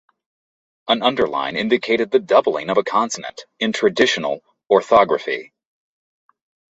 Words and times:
An 0.87 1.03
underline 1.03 1.55
indicated 1.55 2.09
the 2.09 2.17
doubling 2.17 2.71
of 2.71 2.77
a 2.79 2.83
consonant 2.83 3.45
in 3.59 3.71
traditional 3.71 4.41
orthography. 4.67 5.53